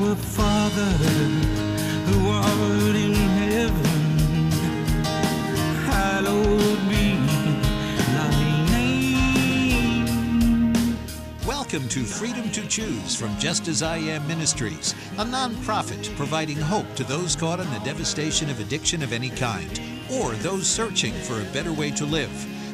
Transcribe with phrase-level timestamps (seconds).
[0.00, 0.94] Our Father,
[2.06, 4.50] who art in heaven,
[5.86, 7.16] hallowed be
[8.14, 8.30] thy
[8.70, 10.06] name.
[11.44, 16.94] Welcome to Freedom to Choose from Just As I Am Ministries, a nonprofit providing hope
[16.94, 19.80] to those caught in the devastation of addiction of any kind,
[20.12, 22.30] or those searching for a better way to live.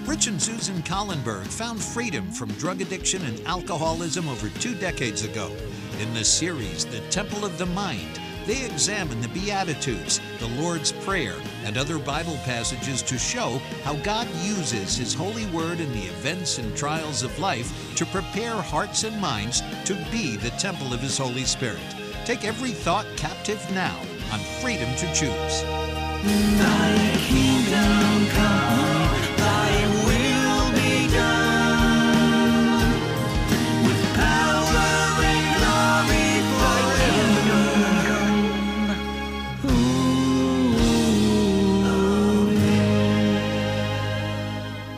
[0.06, 5.50] Rich and Susan Collenberg found freedom from drug addiction and alcoholism over two decades ago.
[6.00, 11.36] In the series, The Temple of the Mind, they examine the Beatitudes, the Lord's Prayer,
[11.64, 16.58] and other Bible passages to show how God uses His holy word in the events
[16.58, 21.16] and trials of life to prepare hearts and minds to be the temple of His
[21.16, 21.78] Holy Spirit.
[22.24, 23.98] Take every thought captive now
[24.32, 25.62] on Freedom to Choose.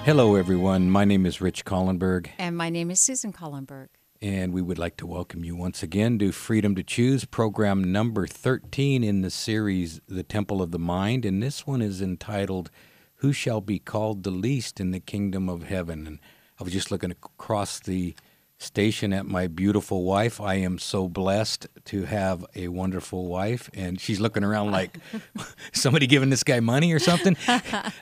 [0.07, 0.89] Hello, everyone.
[0.89, 3.89] My name is Rich Collenberg, And my name is Susan Collenberg.
[4.23, 8.25] and we would like to welcome you once again to Freedom to Choose, program number
[8.29, 11.25] 13 in the series, The Temple of the Mind.
[11.25, 12.71] And this one is entitled,
[13.17, 16.07] Who Shall Be Called the Least in the Kingdom of Heaven?
[16.07, 16.21] And
[16.61, 18.15] I was just looking across the
[18.59, 20.41] station at my beautiful wife.
[20.41, 23.69] I am so blessed to have a wonderful wife.
[23.75, 24.99] And she's looking around like,
[25.73, 27.37] somebody giving this guy money or something?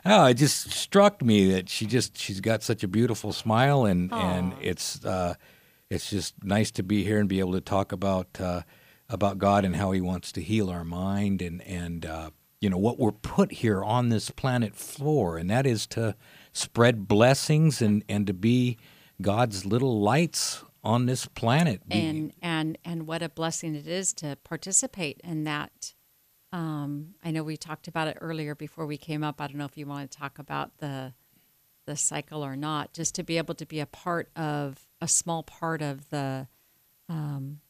[0.06, 4.12] oh, it just struck me that she just, she's got such a beautiful smile and,
[4.12, 5.34] and it's, uh,
[5.90, 8.62] it's just nice to be here and be able to talk about uh,
[9.08, 12.30] about God and how He wants to heal our mind and and uh,
[12.60, 16.16] you know what we're put here on this planet for, and that is to
[16.52, 18.78] spread blessings and and to be
[19.20, 21.80] God's little lights on this planet.
[21.90, 25.94] And and and what a blessing it is to participate in that.
[26.52, 29.40] Um, I know we talked about it earlier before we came up.
[29.40, 31.14] I don't know if you want to talk about the
[31.86, 32.92] the cycle or not.
[32.92, 36.48] Just to be able to be a part of a small part of the
[37.08, 37.60] um,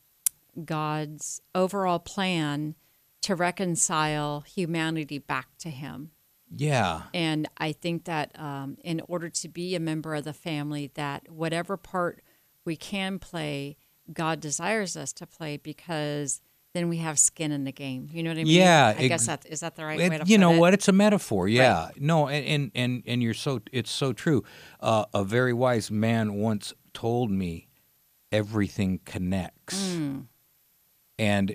[0.64, 2.74] God's overall plan
[3.22, 6.10] to reconcile humanity back to Him.
[6.56, 10.90] Yeah, And I think that um, in order to be a member of the family,
[10.94, 12.22] that whatever part
[12.64, 13.76] we can play,
[14.12, 16.40] God desires us to play because
[16.74, 18.08] then we have skin in the game.
[18.12, 18.52] You know what I mean?
[18.52, 20.58] Yeah, I guess that is that the right It- way to you know it?
[20.58, 20.74] what?
[20.74, 21.46] It's a metaphor.
[21.48, 21.90] Yeah.
[21.98, 24.42] No, and, and and and you're so it's so true.
[24.80, 27.68] Uh, a very wise man once told me,
[28.32, 29.94] everything connects.
[29.94, 30.26] Mm.
[31.18, 31.54] And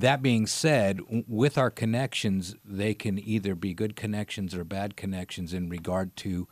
[0.00, 5.52] that being said, with our connections, they can either be good connections or bad connections
[5.52, 6.48] in regard to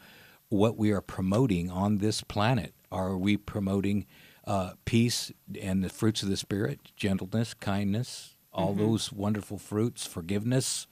[0.48, 2.75] what we are promoting on this planet.
[2.91, 4.06] Are we promoting
[4.47, 10.86] uh, peace and the fruits of the Spirit, gentleness, kindness, all those wonderful fruits, forgiveness?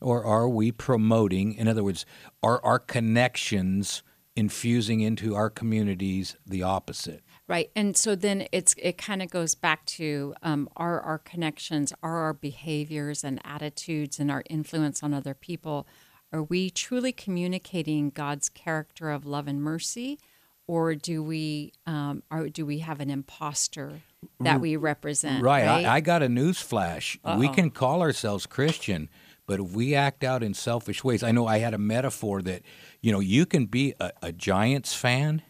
[0.00, 2.06] Or are we promoting, in other words,
[2.42, 4.02] are our connections
[4.36, 7.22] infusing into our communities the opposite?
[7.50, 11.92] Right, and so then it's it kind of goes back to um, are our connections,
[12.00, 15.88] are our behaviors and attitudes and our influence on other people,
[16.32, 20.20] are we truly communicating God's character of love and mercy,
[20.68, 24.02] or do we um, or do we have an imposter
[24.38, 25.42] that we represent?
[25.42, 25.66] Right.
[25.66, 25.84] Right.
[25.84, 27.18] I, I got a news flash.
[27.36, 29.08] We can call ourselves Christian,
[29.46, 32.62] but if we act out in selfish ways, I know I had a metaphor that,
[33.00, 35.42] you know, you can be a, a Giants fan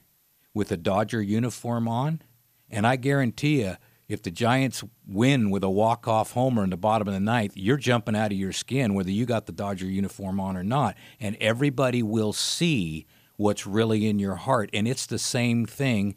[0.54, 2.22] with a Dodger uniform on,
[2.70, 3.76] and I guarantee you,
[4.08, 7.76] if the Giants win with a walk-off homer in the bottom of the ninth, you're
[7.76, 11.36] jumping out of your skin whether you got the Dodger uniform on or not, and
[11.40, 13.06] everybody will see
[13.36, 14.68] what's really in your heart.
[14.72, 16.16] And it's the same thing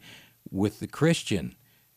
[0.50, 1.54] with the Christian.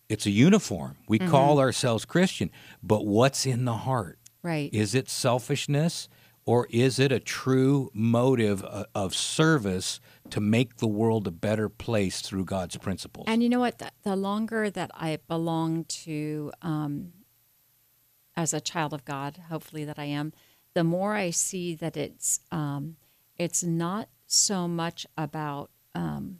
[0.07, 0.97] It's a uniform.
[1.07, 1.31] We mm-hmm.
[1.31, 2.51] call ourselves Christian,
[2.83, 4.19] but what's in the heart?
[4.47, 4.73] right.
[4.73, 6.07] Is it selfishness
[6.47, 9.99] or is it a true motive of service
[10.29, 13.25] to make the world a better place through God's principles?
[13.27, 13.79] And you know what?
[13.79, 17.11] The, the longer that I belong to, um,
[18.37, 20.31] as a child of God, hopefully that I am,
[20.73, 22.95] the more I see that it's um,
[23.35, 26.39] it's not so much about um,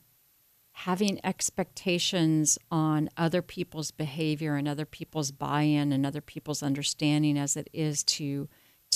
[0.71, 7.57] having expectations on other people's behavior and other people's buy-in and other people's understanding as
[7.57, 8.48] it is to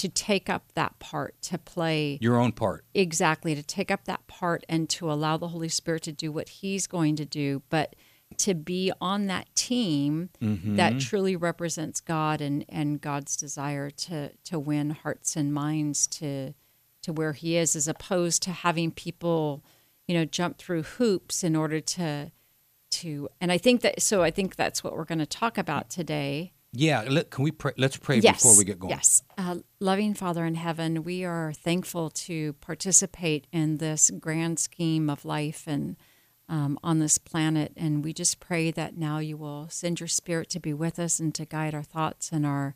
[0.02, 2.86] to take up that part to play Your own part.
[2.96, 6.50] exactly to take up that part and to allow the holy spirit to do what
[6.50, 7.96] he's going to do but
[8.38, 10.76] to be on that team mm-hmm.
[10.76, 16.56] that truly represents god and and god's desire to to win hearts and minds to
[17.04, 19.64] to where he is as opposed to having people
[20.08, 22.32] you know jump through hoops in order to
[22.90, 25.92] to and i think that so i think that's what we're going to talk about
[25.92, 27.74] today Yeah, let, can we pray?
[27.78, 28.42] Let's pray yes.
[28.42, 28.92] before we get going.
[28.92, 29.24] Yes.
[29.38, 35.26] Uh, loving Father in heaven, we are thankful to participate in this grand scheme of
[35.26, 35.98] life and
[36.48, 37.74] um, on this planet.
[37.76, 41.20] And we just pray that now you will send your spirit to be with us
[41.20, 42.76] and to guide our thoughts and our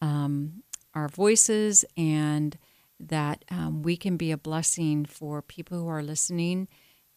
[0.00, 0.62] um,
[0.94, 2.56] our voices, and
[3.00, 6.68] that um, we can be a blessing for people who are listening.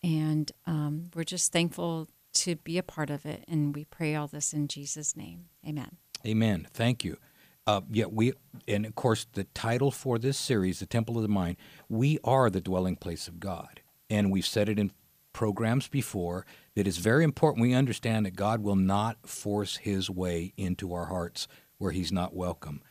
[0.02, 3.44] And um, we're just thankful to be a part of it.
[3.48, 5.46] And we pray all this in Jesus' name.
[5.68, 5.98] Amen.
[6.28, 6.68] Amen.
[6.74, 7.18] Thank you.
[7.66, 8.34] Uh, we,
[8.68, 11.58] and of course, the title for this series, The Temple of the Mind,
[11.90, 13.82] we are the dwelling place of God.
[14.10, 14.92] And we've said it in
[15.34, 16.46] programs before
[16.76, 21.06] that it's very important we understand that God will not force his way into our
[21.06, 21.48] hearts
[21.78, 22.82] where he's not welcome.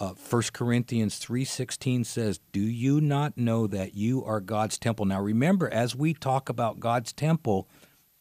[0.00, 5.20] Uh, 1 Corinthians 3:16 says, "Do you not know that you are God's temple?" Now
[5.20, 7.68] remember as we talk about God's temple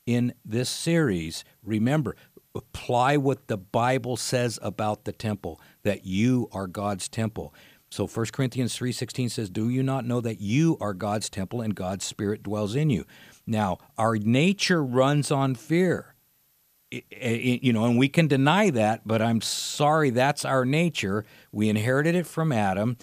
[0.05, 2.15] in this series, remember
[2.55, 7.53] apply what the Bible says about the temple, that you are God's temple.
[7.89, 11.75] So 1 Corinthians 3:16 says, "Do you not know that you are God's temple and
[11.75, 13.05] God's spirit dwells in you?"
[13.45, 16.15] Now, our nature runs on fear.
[16.91, 21.25] You know, and we can deny that, but I'm sorry that's our nature.
[21.51, 22.97] We inherited it from Adam.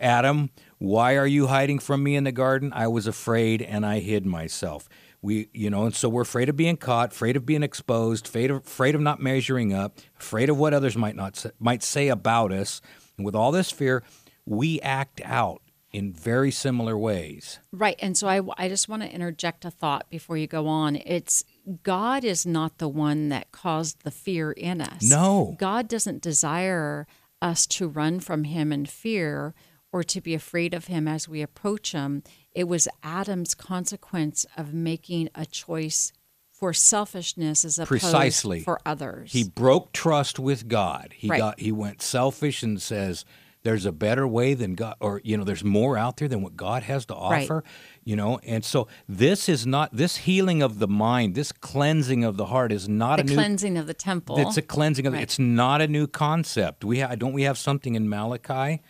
[0.00, 2.72] Adam, why are you hiding from me in the garden?
[2.74, 4.88] I was afraid and I hid myself.
[5.20, 8.50] We, you know, and so we're afraid of being caught, afraid of being exposed, afraid
[8.50, 12.08] of, afraid of not measuring up, afraid of what others might not say, might say
[12.08, 12.80] about us.
[13.16, 14.04] And with all this fear,
[14.46, 15.60] we act out
[15.90, 17.58] in very similar ways.
[17.72, 17.96] Right.
[18.00, 20.96] And so I, I just want to interject a thought before you go on.
[20.96, 21.44] It's
[21.82, 25.02] God is not the one that caused the fear in us.
[25.02, 25.56] No.
[25.58, 27.06] God doesn't desire
[27.40, 29.54] us to run from him in fear
[29.92, 32.22] or to be afraid of him as we approach him.
[32.52, 36.12] It was Adam's consequence of making a choice
[36.50, 38.60] for selfishness as opposed Precisely.
[38.60, 39.32] for others.
[39.32, 41.14] He broke trust with God.
[41.16, 41.38] He Right.
[41.38, 43.24] got he went selfish and says
[43.62, 46.56] there's a better way than God or you know there's more out there than what
[46.56, 47.64] God has to offer, Right.
[48.04, 48.38] you know.
[48.44, 52.72] And so this is not this healing of the mind, this cleansing of the heart
[52.72, 54.38] is not the a new cleansing of the temple.
[54.38, 55.22] it's a cleansing of Right.
[55.22, 56.84] it's not a new concept.
[56.84, 58.82] We ha- don't we have something in Malachi?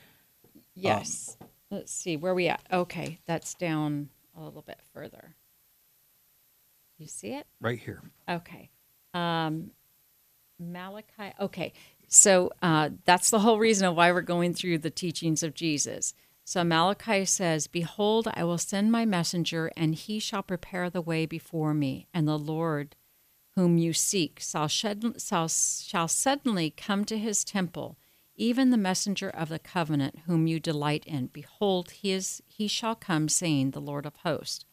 [0.83, 1.37] Yes.
[1.41, 2.63] Um, Let's see where we at.
[2.73, 5.35] Okay, that's down a little bit further.
[6.97, 7.47] You see it?
[7.61, 8.03] Right here.
[8.29, 8.71] Okay.
[9.13, 9.71] Um,
[10.59, 11.35] Malachi.
[11.39, 11.73] Okay.
[12.09, 16.15] So uh, that's the whole reason of why we're going through the teachings of Jesus.
[16.45, 21.27] So Malachi says, Behold, I will send my messenger, and he shall prepare the way
[21.27, 22.97] before me, and the Lord
[23.55, 27.99] whom you seek shall, shed, shall, shall suddenly come to his temple,
[28.39, 31.27] even the messenger of the covenant whom you delight in.
[31.27, 34.65] Behold, he, is, he shall come, saying, The Lord of hosts.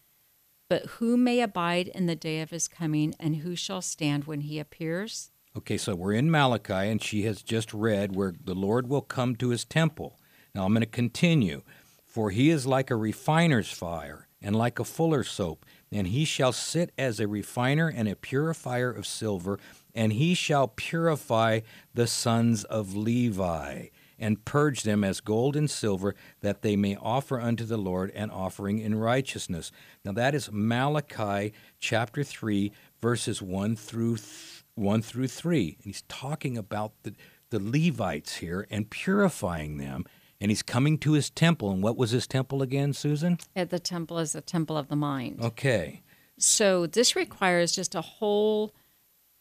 [0.69, 4.41] But who may abide in the day of his coming, and who shall stand when
[4.41, 5.31] he appears?
[5.57, 9.35] Okay, so we're in Malachi, and she has just read where the Lord will come
[9.37, 10.19] to his temple.
[10.53, 11.61] Now I'm going to continue.
[12.05, 16.53] For he is like a refiner's fire, and like a fuller's soap, and he shall
[16.53, 19.57] sit as a refiner and a purifier of silver,
[19.95, 21.61] and he shall purify
[21.95, 23.87] the sons of Levi,
[24.19, 28.29] and purge them as gold and silver, that they may offer unto the Lord an
[28.29, 29.71] offering in righteousness.
[30.05, 32.71] Now that is Malachi chapter 3,
[33.01, 35.75] verses 1 through th- 1 through 3.
[35.77, 37.15] And he's talking about the,
[37.49, 40.05] the Levites here and purifying them.
[40.41, 41.71] And he's coming to his temple.
[41.71, 43.37] And what was his temple again, Susan?
[43.55, 45.39] At the temple is the temple of the mind.
[45.41, 46.01] Okay.
[46.37, 48.73] So this requires just a whole,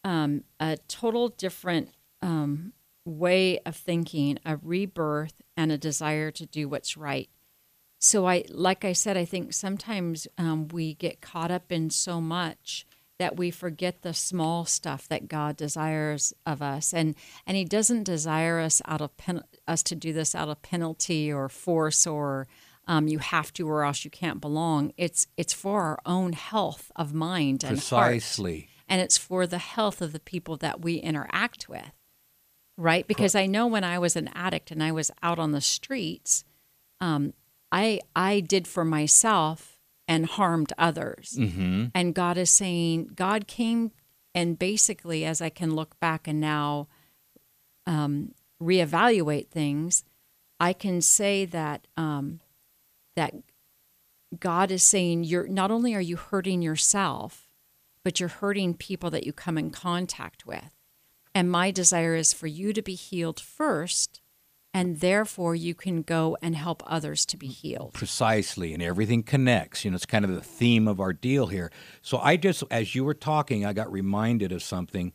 [0.03, 1.89] um, a total different
[2.21, 2.73] um,
[3.03, 7.29] way of thinking, a rebirth, and a desire to do what's right.
[7.99, 12.21] So I, like I said, I think sometimes um, we get caught up in so
[12.21, 12.85] much
[13.17, 18.03] that we forget the small stuff that God desires of us, and and He doesn't
[18.03, 22.47] desire us out of pen, us to do this out of penalty or force or
[22.87, 24.91] um, you have to or else you can't belong.
[24.97, 28.69] It's it's for our own health of mind and heart Precisely.
[28.87, 31.91] and it's for the health of the people that we interact with
[32.77, 35.61] right because i know when i was an addict and i was out on the
[35.61, 36.43] streets
[36.99, 37.33] um,
[37.71, 39.74] i i did for myself
[40.07, 41.85] and harmed others Mm-hmm.
[41.93, 43.91] and god is saying god came
[44.33, 46.87] and basically as i can look back and now
[47.87, 50.03] um, reevaluate things
[50.59, 52.39] i can say that um,
[53.15, 53.33] that
[54.39, 57.47] god is saying you're not only are you hurting yourself
[58.03, 60.75] but you're hurting people that you come in contact with.
[61.33, 64.21] And my desire is for you to be healed first,
[64.75, 67.93] and therefore you can go and help others to be healed.
[67.93, 68.73] Precisely.
[68.73, 69.85] And everything connects.
[69.85, 71.71] You know, it's kind of the theme of our deal here.
[72.01, 75.13] So I just, as you were talking, I got reminded of something.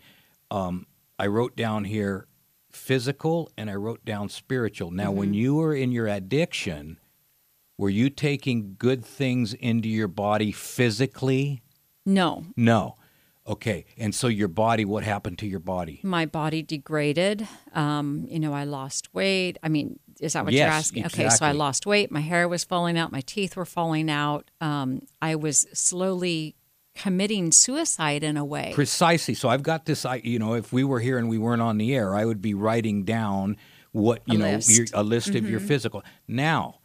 [0.51, 0.87] Um,
[1.19, 2.27] I wrote down here
[2.73, 4.91] physical and I wrote down spiritual.
[4.93, 6.99] Now, when you were in your addiction,
[7.77, 11.63] were you taking good things into your body physically?
[12.07, 12.97] No, No.
[13.51, 13.85] Okay.
[13.99, 16.01] And so your body, what happened to your body?
[16.05, 17.47] my body degraded.
[17.75, 19.59] Um, you know, I lost weight.
[19.63, 21.07] I mean, is that what you're Yes, asking?
[21.07, 22.11] Okay, so I lost weight.
[22.13, 23.11] My hair was falling out.
[23.11, 24.51] My teeth were falling out.
[24.61, 26.55] Um, I was slowly
[26.95, 28.73] committing suicide in a way.
[28.75, 29.35] Precisely.
[29.35, 30.05] So I've got this.
[30.05, 32.43] I, you know, if we were here and we weren't on the air, I would
[32.43, 33.57] be writing down
[33.93, 34.71] what you A know, list.
[34.71, 34.79] Mm-hmm.
[34.79, 36.05] Your, a list of your physical.
[36.29, 36.81] Now,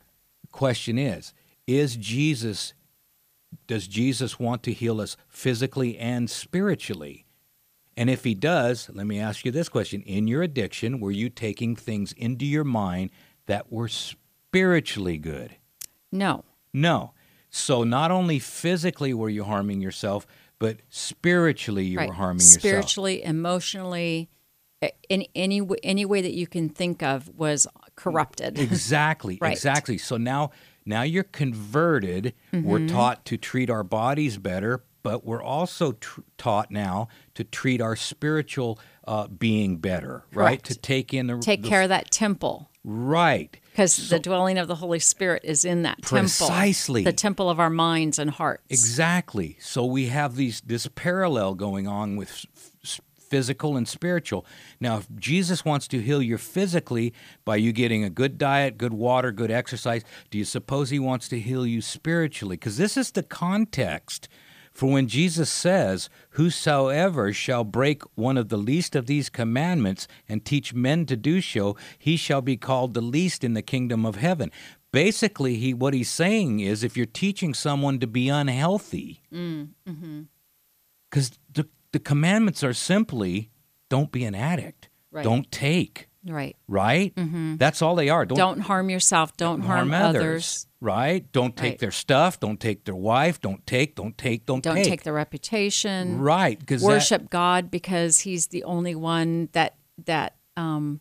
[0.51, 1.33] question is:
[1.67, 2.73] Is Jesus?
[3.67, 7.25] Does Jesus want to heal us physically and spiritually?
[7.97, 11.29] And if he does, let me ask you this question: In your addiction, were you
[11.29, 13.11] taking things into your mind
[13.45, 15.55] that were spiritually good?
[16.11, 16.43] no,
[16.73, 17.11] No.
[17.49, 20.27] So not only physically were you harming yourself,
[20.59, 22.09] but spiritually you right.
[22.09, 22.59] were harming yourself.
[22.59, 24.29] Spiritually, emotionally,
[25.09, 28.59] in any any way that you can think of was corrupted.
[28.59, 29.37] Exactly.
[29.41, 29.53] Right.
[29.53, 29.97] Exactly.
[29.97, 30.51] So now
[30.85, 32.33] now you're converted.
[32.53, 32.87] We're Mm-hmm.
[32.95, 37.95] taught to treat our bodies better, but we're also tr- taught now to treat our
[37.95, 40.61] spiritual uh, being better, right?
[40.63, 42.69] To take in the Take the- care of that temple.
[42.83, 43.57] Right.
[43.71, 46.21] Because the dwelling of the Holy Spirit is in that Precisely.
[46.21, 48.63] temple, precisely the temple of our minds and hearts.
[48.69, 49.57] Exactly.
[49.59, 52.45] So we have these this parallel going on with
[52.83, 53.01] f-
[53.35, 54.45] physical and spiritual.
[54.79, 57.13] Now, if Jesus wants to heal you physically
[57.43, 61.27] by you getting a good diet, good water, good exercise, do you suppose he wants
[61.27, 62.55] to heal you spiritually?
[62.55, 64.29] Because this is the context
[64.71, 70.45] for when Jesus says, Whosoever shall break one of the least of these commandments and
[70.45, 74.15] teach men to do so, he shall be called the least in the kingdom of
[74.15, 74.49] heaven.
[74.93, 80.21] Basically, he what he's saying is if you're teaching someone to be unhealthy, Mm, mm-hmm.
[81.09, 83.49] because the, the commandments are simply
[83.89, 85.23] don't be an addict, Right.
[85.23, 86.57] don't take, Right.
[86.67, 87.13] right?
[87.15, 88.25] That's all they are.
[88.25, 89.37] Don't, Don't harm yourself.
[89.37, 90.67] Don't, harm, others.
[90.81, 91.23] right?
[91.31, 91.79] Don't take Right.
[91.79, 92.37] their stuff.
[92.39, 93.39] Don't take their wife.
[93.39, 93.95] Don't take.
[93.95, 94.45] Don't take.
[94.45, 94.85] Don't, Don't take.
[94.87, 96.19] take their reputation.
[96.19, 99.75] right because Worship God because He's the only one that
[100.05, 100.99] that um,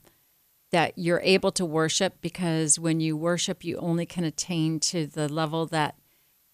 [0.71, 2.21] that you're able to worship.
[2.21, 5.97] Because when you worship, you only can attain to the level that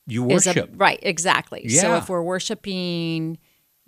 [0.06, 0.70] you is a- worship.
[0.76, 1.62] right, exactly.
[1.64, 1.80] Yeah.
[1.82, 3.38] So if we're worshiping,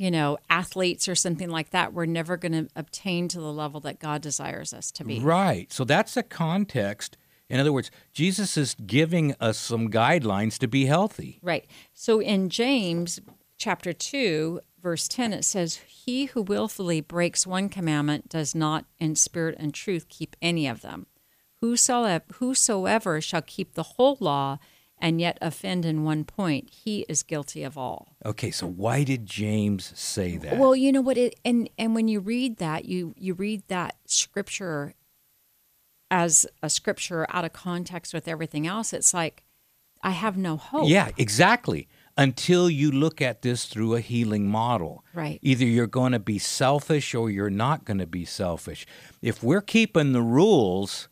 [0.03, 3.79] you know, athletes or something like that, we're never going to obtain to the level
[3.83, 5.21] that God desires us to be.
[5.21, 5.73] Right.
[5.73, 7.17] So that's the context.
[7.49, 11.39] In other words, Jesus is giving us some guidelines to be healthy.
[11.41, 11.67] Right.
[11.95, 13.21] So in James
[13.59, 19.15] chapter 2, verse 10, it says, He who willfully breaks one commandment does not in
[19.15, 21.07] spirit and truth keep any of them.
[21.61, 24.59] Whosoever, whosoever shall keep the whole law
[25.03, 28.15] and yet offend in one point, he is guilty of all.
[28.25, 30.57] Okay, so why did James say that?
[30.57, 33.97] Well, you know what it and and when you read that, you you read that
[34.07, 34.95] scripture
[36.11, 39.43] as a scripture out of context with everything else, it's like
[40.03, 40.89] I have no hope.
[40.89, 41.89] Yeah, exactly.
[42.17, 45.05] Until you look at this through a healing model.
[45.15, 45.39] Right.
[45.43, 48.87] Either you're going to be selfish or you're not going to be selfish.
[49.23, 51.09] If we're keeping the rules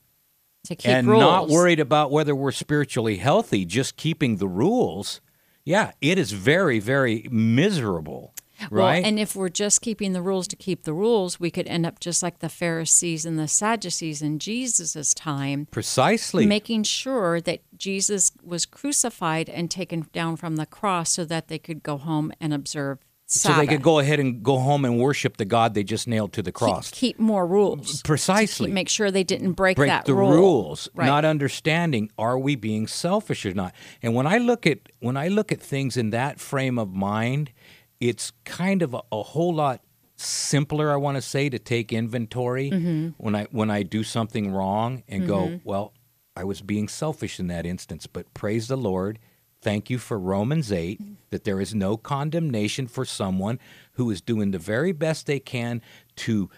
[0.65, 1.21] To keep and rules.
[1.21, 5.21] not worried about whether we're spiritually healthy, just keeping the rules,
[5.65, 8.35] yeah, it is very, very miserable.
[8.71, 9.03] Well, Right?
[9.03, 11.99] and if we're just keeping the rules to keep the rules, we could end up
[11.99, 16.45] just like the Pharisees and the Sadducees in Jesus' time, Precisely.
[16.45, 21.59] making sure that Jesus was crucified and taken down from the cross so that they
[21.59, 22.99] could go home and observe
[23.33, 26.33] so they could go ahead and go home and worship the God they just nailed
[26.33, 26.91] to the cross.
[26.91, 28.03] Keep, more rules.
[28.03, 28.67] Precisely.
[28.67, 30.33] Keep- make sure they didn't break, break that the rule.
[30.33, 31.07] rules, Right.
[31.07, 33.73] not understanding are we being selfish or not.
[34.03, 37.53] And when I look at when I look at things in that frame of mind,
[38.01, 39.81] it's kind of a, a whole lot
[40.17, 40.91] simpler.
[40.93, 43.09] I want to say to take inventory Mm-hmm.
[43.19, 45.93] when I when I do something wrong and go, well,
[46.37, 49.19] I was being selfish in that instance, but praise the Lord.
[49.63, 51.13] Thank you for Romans 8 mm-hmm.
[51.31, 53.59] that there is no condemnation for someone
[53.93, 55.83] who is doing the very best they can
[56.17, 56.51] to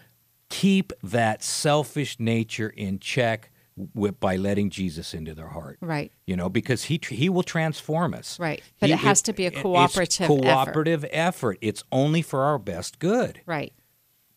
[0.48, 3.50] keep that selfish nature in check
[3.94, 5.78] with, by letting Jesus into their heart.
[5.80, 6.12] Right.
[6.26, 8.38] You know, because he he will transform us.
[8.38, 8.62] Right.
[8.78, 10.42] But He- it has to be a it's cooperative effort.
[10.42, 11.58] cooperative effort.
[11.60, 13.40] It's only for our best good.
[13.46, 13.72] Right.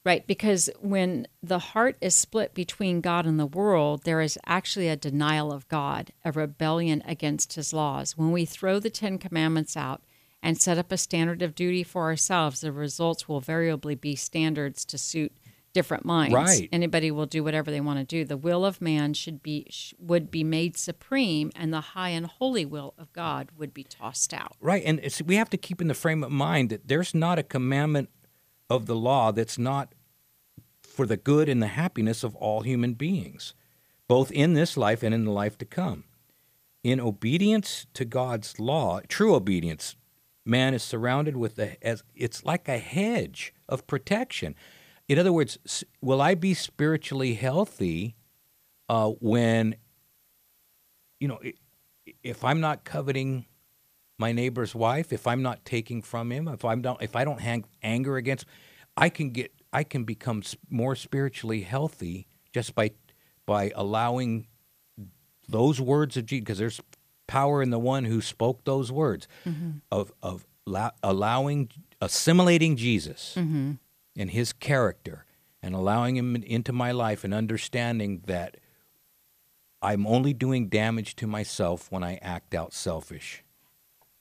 [0.06, 0.26] Right.
[0.28, 4.96] Because when the heart is split between God and the world, there is actually a
[4.96, 8.16] denial of God, a rebellion against his laws.
[8.16, 10.04] When we throw the Ten Commandments out
[10.44, 14.86] and set up a standard of duty for ourselves, the results will variably be standards
[14.86, 15.36] to suit
[15.74, 16.36] different minds.
[16.36, 16.70] Right.
[16.72, 18.24] Anybody will do whatever they want to do.
[18.24, 19.68] The will of man should be
[20.00, 24.34] would be made supreme and the high and holy will of God would be tossed
[24.34, 24.56] out.
[24.62, 24.84] Right.
[24.86, 27.44] And it's, we have to keep in the frame of mind that there's not a
[27.44, 28.10] commandment
[28.70, 29.94] of the law that's not
[30.82, 33.54] for the good and the happiness of all human beings,
[34.08, 36.06] both in this life and in the life to come.
[36.84, 39.96] In obedience to God's law, true obedience,
[40.46, 44.56] man is surrounded with the as it's like a hedge of protection.
[45.08, 45.58] In other words,
[46.02, 48.16] will I be spiritually healthy
[48.88, 49.76] uh, when
[51.20, 51.40] you know
[52.24, 53.46] if I'm not coveting
[54.18, 57.42] my neighbor's wife, if I'm not taking from him, if I'm not, if I don't
[57.42, 58.46] hang anger against,
[58.96, 62.92] I can get, I can become more spiritually healthy just by,
[63.46, 64.48] by allowing
[65.48, 66.82] those words of Jesus, because there's
[67.28, 69.72] power in the one who spoke those words mm-hmm.
[69.92, 71.70] of of la- allowing,
[72.02, 73.74] assimilating Jesus mm-hmm.
[74.18, 75.26] and His character,
[75.62, 78.58] and allowing Him into my life, and understanding that
[79.82, 83.44] I'm only doing damage to myself when I act out selfish.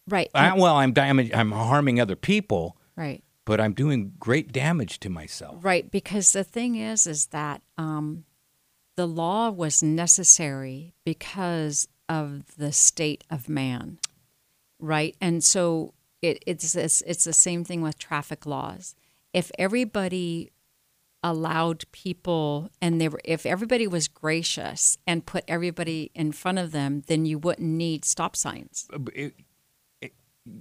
[0.08, 0.30] Right.
[0.34, 1.30] I, well, I'm damage.
[1.32, 3.23] I'm harming other people, right.
[3.44, 5.64] but I'm doing great damage to myself.
[5.64, 8.25] Right, because the thing is, is that um,
[8.96, 13.99] the law was necessary because of the state of man,
[14.78, 15.16] right?
[15.20, 18.94] And so it, it's, it's it's the same thing with traffic laws.
[19.32, 20.50] If everybody
[21.23, 26.70] allowed people and they were, if everybody was gracious and put everybody in front of
[26.73, 28.87] them, then you wouldn't need stop signs.
[28.92, 29.34] It- it-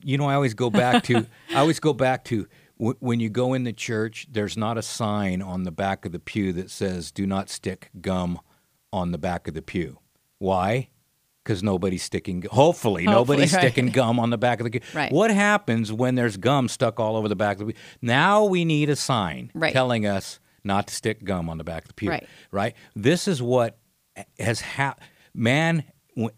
[0.04, 1.26] you know, I always go back to.
[1.52, 2.48] I always go back to
[2.80, 4.28] w- when you go in the church.
[4.32, 7.90] There's not a sign on the back of the pew that says "Do not stick
[8.02, 8.40] gum
[8.92, 10.00] on the back of the pew."
[10.40, 10.90] Why?
[11.44, 12.44] Because nobody's sticking.
[12.50, 13.60] Hopefully, nobody's right.
[13.60, 14.82] sticking gum on the back of the pew.
[14.94, 15.12] Right.
[15.12, 17.82] What happens when there's gum stuck all over the back of the pew?
[18.02, 19.74] Now we need a sign Right.
[19.74, 22.10] telling us not to stick gum on the back of the pew.
[22.10, 22.28] Right.
[22.52, 22.76] Right.
[22.96, 23.78] This is what
[24.40, 25.06] has happened.
[25.36, 25.84] Man,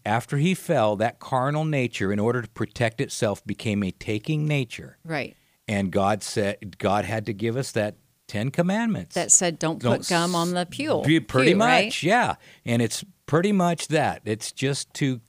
[0.06, 4.98] after he fell, that carnal nature, in order to protect itself, became a taking nature,
[5.04, 5.36] Right.
[5.68, 7.96] and God said God had to give us that
[8.28, 9.14] Ten Commandments.
[9.16, 11.02] That said, don't, Don't put gum on the pew.
[11.04, 12.04] Pretty pew, much, right?
[12.04, 12.36] yeah.
[12.66, 14.22] And it's pretty much that.
[14.26, 15.22] It's just to,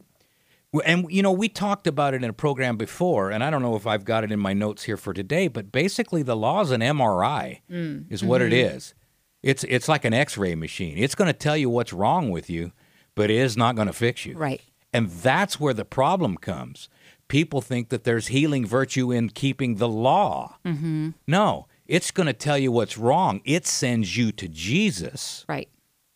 [0.84, 3.76] and you know, we talked about it in a program before, and I don't know
[3.76, 6.70] if I've got it in my notes here for today, but basically, the law is
[6.70, 8.06] an MRI, Mm.
[8.10, 8.76] is what it Mm-hmm.
[8.76, 8.94] is.
[9.42, 10.96] It's it's like an X-ray machine.
[10.98, 12.72] It's going to tell you what's wrong with you,
[13.16, 14.36] but it is not going to fix you.
[14.36, 14.60] Right.
[14.92, 16.88] And that's where the problem comes.
[17.26, 20.58] People think that there's healing virtue in keeping the law.
[20.64, 21.10] Mm-hmm.
[21.26, 23.40] No, it's going to tell you what's wrong.
[23.44, 25.44] It sends you to Jesus.
[25.48, 25.68] Right.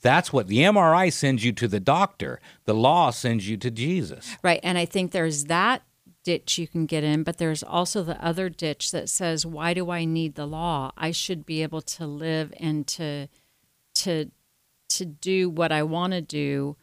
[0.03, 2.41] That's what the MRI sends you to the doctor.
[2.65, 4.37] The law sends you to Jesus.
[4.43, 4.61] Right.
[4.63, 5.83] And I think there's that
[6.23, 9.91] ditch you can get in, but there's also the other ditch that says, why do
[9.91, 10.93] I need the law?
[10.97, 13.29] I should be able to live and to
[13.97, 14.31] to
[14.91, 16.77] to do what I want to do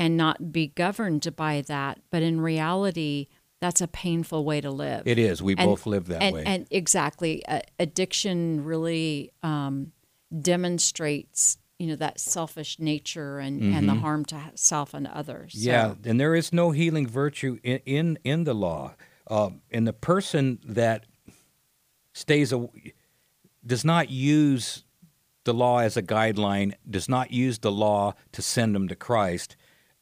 [0.00, 2.00] and not be governed by that.
[2.10, 3.28] But in reality,
[3.60, 5.02] that's a painful way to live.
[5.06, 5.42] It is.
[5.42, 6.42] We And- both live that and, way.
[6.46, 9.92] And exactly, uh, addiction really um,
[10.40, 15.52] demonstrates, you know, that selfish nature and, and the harm to self and others.
[15.52, 15.68] So- Mm-hmm.
[16.04, 18.94] yeah, and there is no healing virtue in in, in the law.
[19.26, 21.06] Uh, and the person that
[22.12, 22.68] stays a,
[23.64, 24.84] does not use
[25.44, 29.56] the law as a guideline, does not use the law to send them to Christ.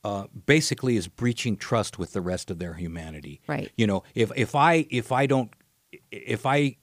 [0.04, 3.40] Uh, basically, is breaching trust with the rest of their humanity.
[3.46, 3.70] Right.
[3.76, 5.50] You know, if if I if I don't
[6.12, 6.76] if I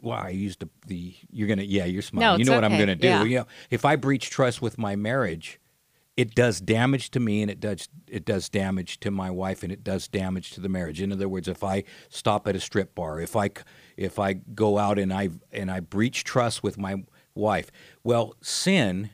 [0.00, 2.34] well, I used the, the you're gonna yeah you're smiling.
[2.34, 3.08] No, you know what I'm gonna do.
[3.08, 3.22] Yeah.
[3.24, 5.60] You know, if I breach trust with my marriage,
[6.16, 9.70] it does damage to me and it does it does damage to my wife and
[9.70, 11.02] it does damage to the marriage.
[11.02, 13.50] In other words, if I stop at a strip bar, if i
[13.96, 17.70] if I go out and I and I breach trust with my wife,
[18.02, 19.10] well, sin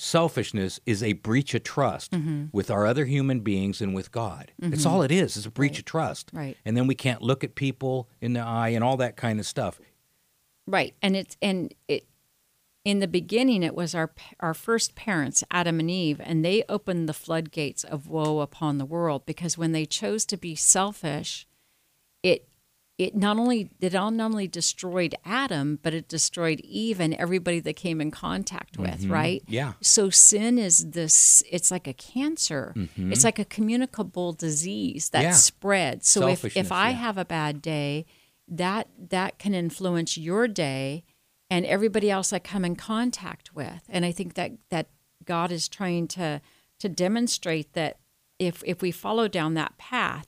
[0.00, 2.46] selfishness is a breach of trust Mm-hmm.
[2.52, 4.50] with our other human beings and with God.
[4.60, 5.36] It's all it is.
[5.36, 6.30] It's a breach of trust.
[6.32, 6.56] Right.
[6.64, 9.46] And then we can't look at people in the eye and all that kind of
[9.46, 9.78] stuff.
[10.66, 12.06] Right, and it's and it
[12.84, 14.10] in the beginning it was our
[14.40, 18.84] our first parents Adam and Eve and they opened the floodgates of woe upon the
[18.86, 21.46] world because when they chose to be selfish
[23.00, 27.74] it not only it not only destroyed Adam but it destroyed Eve and everybody that
[27.74, 29.12] came in contact with mm-hmm.
[29.12, 29.72] right Yeah.
[29.80, 33.10] so sin is this it's like a cancer mm-hmm.
[33.10, 35.30] it's like a communicable disease that Yeah.
[35.32, 36.96] spreads so if, if i yeah.
[36.96, 38.04] have a bad day
[38.46, 41.04] that that can influence your day
[41.48, 44.88] and everybody else i come in contact with and i think that that
[45.24, 46.42] god is trying to
[46.78, 47.96] to demonstrate that
[48.38, 50.26] if if we follow down that path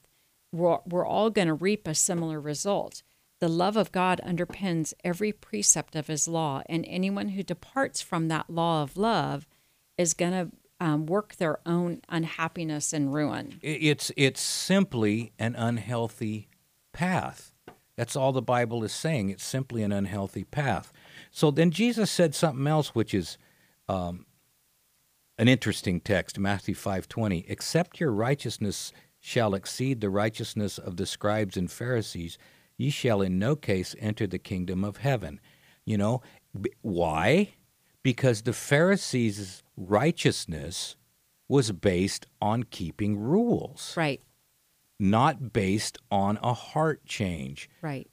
[0.53, 3.03] we're, we're all going to reap a similar result
[3.39, 8.27] the love of god underpins every precept of his law and anyone who departs from
[8.29, 9.45] that law of love
[9.97, 16.49] is going to um, work their own unhappiness and ruin It's it's simply an unhealthy
[16.93, 17.53] path.
[17.95, 19.29] That's all the Bible is saying.
[19.29, 20.91] It's simply an unhealthy path.
[21.31, 23.37] So then Jesus said something else, which is
[23.87, 24.25] um,
[25.37, 27.45] an interesting text, Matthew five twenty.
[27.47, 28.91] Except your righteousness
[29.25, 32.37] shall exceed the righteousness of the scribes and Pharisees,
[32.75, 35.39] ye shall in no case enter the kingdom of heaven.
[35.85, 36.21] You know
[36.59, 37.53] b- why?
[38.03, 40.97] Because the Pharisees' righteousness
[41.47, 44.21] was based on keeping rules, Right.
[44.99, 47.69] not based on a heart change.
[47.81, 48.09] Right.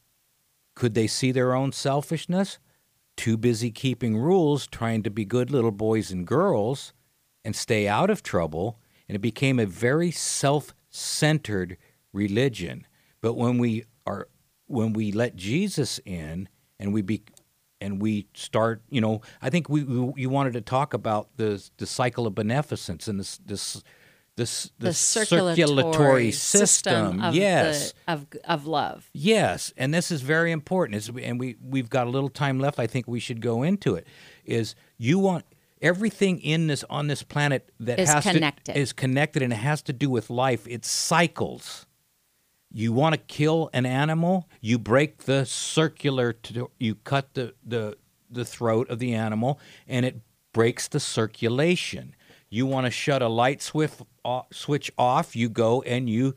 [0.76, 2.60] Could they see their own selfishness?
[3.16, 6.92] Too busy keeping rules, trying to be good little boys and girls
[7.44, 10.12] and stay out of trouble, and it became a very
[10.90, 11.76] self-centered
[12.12, 12.86] religion.
[13.20, 14.28] But when we are
[14.66, 16.48] when we let Jesus in
[16.78, 17.22] and we be
[17.80, 21.62] and we start, you know, I think we, we you wanted to talk about the
[21.78, 23.82] the cycle of beneficence and this this
[24.36, 27.92] this The this circulatory, system, of, yes.
[28.06, 29.10] the, of of love.
[29.12, 30.96] Yes, and this is very important.
[30.96, 32.78] It's, and we we've got a little time left.
[32.78, 34.06] I think we should go into it.
[34.44, 35.44] Is you want
[35.82, 38.72] everything in this on this planet that Is has connected.
[38.74, 40.66] to is connected and it has to do with life.
[40.68, 41.86] It cycles.
[42.72, 46.32] You want to kill an animal, you break the circular.
[46.32, 47.96] To, you cut the the
[48.30, 50.20] the throat of the animal, and it
[50.52, 52.14] breaks the circulation.
[52.48, 56.36] You want to shut a light swif- off, switch off, you go and you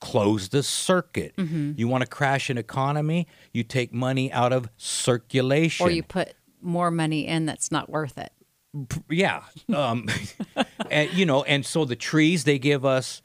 [0.00, 1.34] close the circuit.
[1.36, 1.72] Mm-hmm.
[1.76, 5.86] You want to crash an economy, you take money out of circulation.
[5.86, 8.32] Or you put more money in that's not worth it.
[9.10, 9.42] Yeah.
[9.74, 10.08] Um,
[10.90, 13.22] and, you know, and so the trees, they give us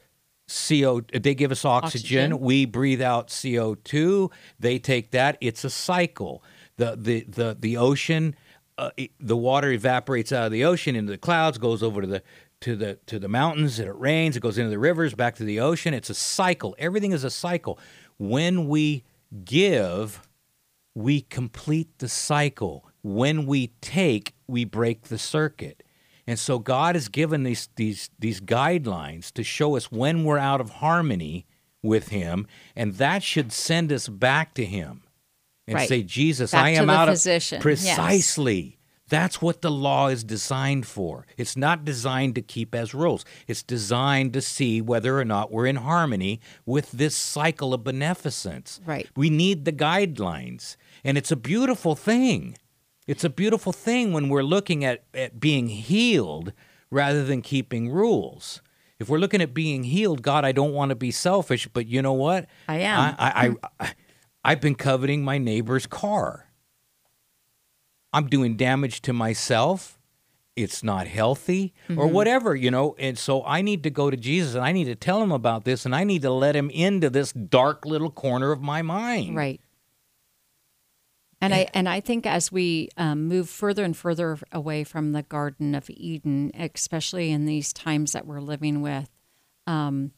[0.70, 2.32] CO, they give us oxygen.
[2.34, 2.40] Oxygen.
[2.40, 4.32] We breathe out CO2.
[4.60, 5.38] They take that.
[5.42, 6.44] It's a cycle.
[6.78, 8.36] The, the, the, the ocean,
[8.78, 12.08] uh, it- the water evaporates out of the ocean into the clouds, goes over to
[12.08, 12.24] the,
[12.62, 15.44] to the, to the mountains, and it rains, it goes into the rivers, back to
[15.44, 15.94] the ocean.
[15.94, 16.76] It's a cycle.
[16.80, 17.78] Everything is a cycle.
[18.18, 19.04] When we
[19.44, 20.22] give,
[20.96, 22.88] we complete the cycle.
[23.04, 25.84] When we take, we break the circuit.
[26.26, 30.60] And so God has given these these these guidelines to show us when we're out
[30.62, 31.46] of harmony
[31.82, 35.04] with him, and that should send us back to him.
[35.68, 35.90] And Right.
[35.90, 37.96] say, Jesus, Back I am out physician, of yes.
[37.96, 38.74] precisely.
[39.10, 41.26] That's what the law is designed for.
[41.38, 43.24] It's not designed to keep as rules.
[43.48, 48.82] It's designed to see whether or not we're in harmony with this cycle of beneficence.
[48.86, 49.08] Right.
[49.16, 50.76] We need the guidelines.
[51.06, 52.58] And it's a beautiful thing.
[53.08, 56.52] It's a beautiful thing when we're looking at, at being healed
[56.92, 58.62] rather than keeping rules.
[59.00, 62.02] If we're looking at being healed, God, I don't want to be selfish, but you
[62.02, 62.48] know what?
[62.68, 63.00] I am.
[63.00, 63.94] I, I, I,
[64.44, 66.48] I've been coveting my neighbor's car.
[68.12, 70.00] I'm doing damage to myself.
[70.56, 72.14] It's not healthy or mm-hmm.
[72.14, 72.96] whatever, you know.
[72.98, 75.66] And so I need to go to Jesus and I need to tell him about
[75.66, 79.36] this and I need to let him into this dark little corner of my mind.
[79.36, 79.62] Right.
[81.40, 85.22] And I and I think as we um, move further and further away from the
[85.22, 89.10] Garden of Eden, especially in these times that we're living with,
[89.68, 90.12] um,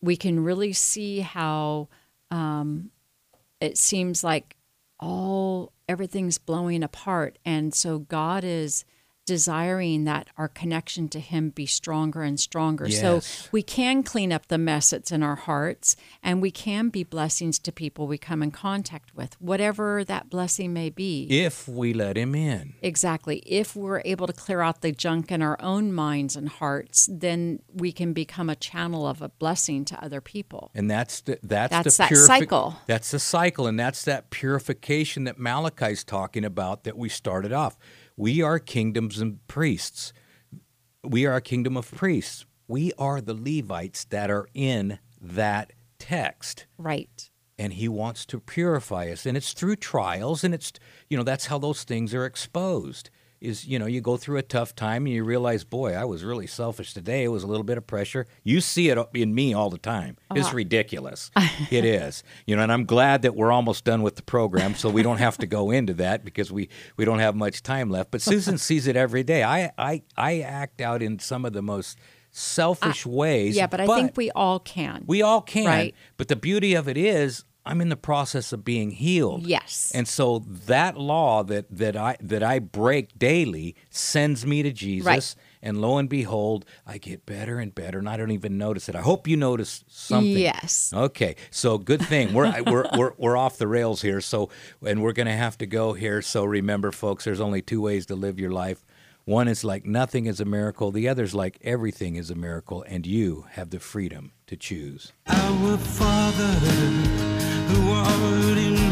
[0.00, 1.88] we can really see how
[2.30, 2.90] um,
[3.60, 4.56] it seems like
[4.98, 8.86] all everything's blowing apart, and so God is
[9.26, 13.20] desiring that our connection to him be stronger and stronger so
[13.52, 17.58] we can clean up the mess that's in our hearts and we can be blessings
[17.58, 22.16] to people we come in contact with whatever that blessing may be If we let
[22.16, 22.74] him in.
[22.82, 23.38] Exactly.
[23.46, 27.60] If we're able to clear out the junk in our own minds and hearts, then
[27.72, 30.70] we can become a channel of a blessing to other people.
[30.74, 32.76] And that's the that's, That's the that purifi- cycle.
[32.86, 37.76] That's the cycle, and that's that purification that Malachi's talking about that we started off.
[38.22, 40.12] We are kingdoms and priests.
[41.02, 42.46] We are a kingdom of priests.
[42.68, 46.66] We are the Levites that are in that text.
[46.78, 47.28] Right.
[47.58, 49.26] And he wants to purify us.
[49.26, 50.72] And it's through trials, and it's
[51.10, 53.10] you know, that's how those things are exposed.
[53.42, 56.22] Is you know, you go through a tough time and you realize, boy, I was
[56.22, 57.24] really selfish today.
[57.24, 58.26] It was a little bit of pressure.
[58.44, 60.16] You see it in me all the time.
[60.30, 60.56] It's uh-huh.
[60.56, 61.32] ridiculous.
[61.70, 62.22] it is.
[62.46, 65.18] You know, and I'm glad that we're almost done with the program, so we don't
[65.18, 68.12] have to go into that because we we don't have much time left.
[68.12, 69.42] But Susan sees it every day.
[69.42, 71.98] I I I act out in some of the most
[72.30, 73.56] selfish ways.
[73.56, 75.04] Yeah, but I think we all can.
[75.06, 75.66] we all can.
[75.66, 75.94] Right.
[76.16, 79.46] But the beauty of it is I'm in the process of being healed.
[79.46, 79.92] Yes.
[79.94, 85.06] And so that law that that I that I break daily sends me to Jesus.
[85.06, 85.34] Right.
[85.64, 88.96] And lo and behold, I get better and better, and I don't even notice it.
[88.96, 90.38] I hope you notice something.
[90.38, 90.92] Yes.
[90.92, 94.20] Okay, so good thing we're we're we're we're off the rails here.
[94.20, 94.50] So
[94.84, 96.20] and we're going to have to go here.
[96.20, 98.84] So remember, folks, there's only two ways to live your life.
[99.24, 100.90] One is like nothing is a miracle.
[100.90, 105.12] The other's like everything is a miracle, and you have the freedom to choose.
[105.28, 106.52] Our Father,
[107.68, 108.91] who art in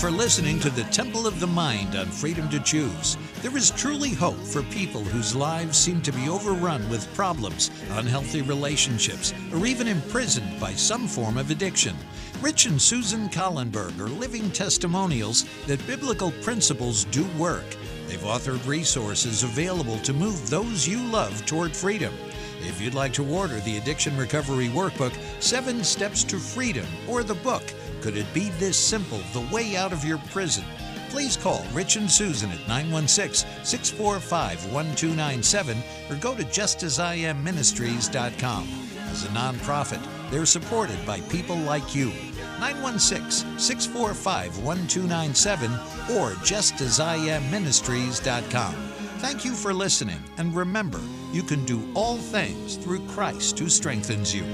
[0.00, 3.18] for listening to the Temple of the Mind on Freedom to Choose.
[3.42, 8.40] There is truly hope for people whose lives seem to be overrun with problems, unhealthy
[8.40, 11.94] relationships, or even imprisoned by some form of addiction.
[12.40, 17.66] Rich and Susan Collenberg are living testimonials that biblical principles do work.
[18.06, 22.14] They've authored resources available to move those you love toward freedom.
[22.62, 27.36] If you'd like to order the Addiction Recovery Workbook, Seven Steps to Freedom, or the
[27.36, 27.62] book,
[28.00, 30.64] Could It Be This Simple The Way Out of Your Prison?
[31.08, 35.76] Please call Rich and Susan at 916 645 1297
[36.08, 38.68] or go to justasiamministries.com.
[39.10, 42.12] As a nonprofit, they're supported by people like you.
[42.60, 45.72] 916 645 1297
[46.16, 48.89] or justasiamministries.com.
[49.20, 50.98] Thank you for listening, and remember,
[51.30, 54.44] you can do all things through Christ who strengthens you.